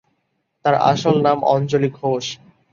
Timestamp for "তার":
0.65-0.75